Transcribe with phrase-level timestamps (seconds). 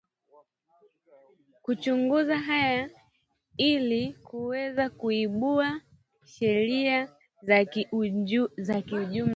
[1.63, 2.89] kuchunguza haya
[3.57, 5.81] ili kuweza kuibua
[6.25, 7.09] sheria
[7.41, 9.29] za kiujumla